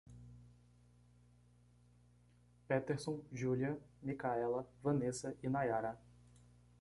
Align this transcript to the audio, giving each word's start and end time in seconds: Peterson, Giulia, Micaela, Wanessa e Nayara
Peterson, 2.67 3.21
Giulia, 3.31 3.77
Micaela, 4.01 4.65
Wanessa 4.81 5.35
e 5.43 5.47
Nayara 5.47 5.95